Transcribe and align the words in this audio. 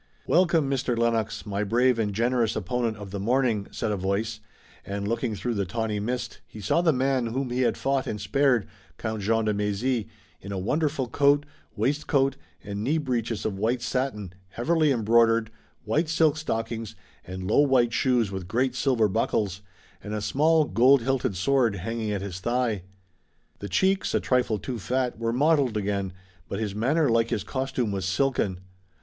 "Welcome, 0.25 0.67
Mr. 0.67 0.97
Lennox, 0.97 1.45
my 1.45 1.63
brave 1.63 1.99
and 1.99 2.11
generous 2.11 2.55
opponent 2.55 2.97
of 2.97 3.11
the 3.11 3.19
morning," 3.19 3.67
said 3.69 3.91
a 3.91 3.95
voice, 3.95 4.39
and, 4.83 5.07
looking 5.07 5.35
through 5.35 5.53
the 5.53 5.63
tawny 5.65 5.99
mist, 5.99 6.39
he 6.47 6.59
saw 6.59 6.81
the 6.81 6.91
man 6.91 7.27
whom 7.27 7.51
he 7.51 7.61
had 7.61 7.77
fought 7.77 8.07
and 8.07 8.19
spared, 8.19 8.65
Count 8.97 9.21
Jean 9.21 9.45
de 9.45 9.53
Mézy, 9.53 10.07
in 10.39 10.51
a 10.51 10.57
wonderful 10.57 11.07
coat, 11.07 11.45
waistcoat 11.75 12.35
and 12.63 12.83
knee 12.83 12.97
breeches 12.97 13.45
of 13.45 13.59
white 13.59 13.83
satin, 13.83 14.33
heavily 14.49 14.91
embroidered, 14.91 15.51
white 15.85 16.09
silk 16.09 16.35
stockings, 16.35 16.95
and 17.23 17.45
low 17.45 17.59
white 17.59 17.93
shoes 17.93 18.31
with 18.31 18.47
great 18.47 18.73
silver 18.73 19.07
buckles, 19.07 19.61
and 20.03 20.15
a 20.15 20.21
small 20.21 20.65
gold 20.65 21.03
hilted 21.03 21.35
sword 21.35 21.75
hanging 21.75 22.09
at 22.11 22.23
his 22.23 22.39
thigh. 22.39 22.81
The 23.59 23.69
cheeks, 23.69 24.15
a 24.15 24.19
trifle 24.19 24.57
too 24.57 24.79
fat, 24.79 25.19
were 25.19 25.31
mottled 25.31 25.77
again, 25.77 26.11
but 26.49 26.57
his 26.59 26.73
manner 26.73 27.07
like 27.07 27.29
his 27.29 27.43
costume 27.43 27.91
was 27.91 28.05
silken. 28.05 28.61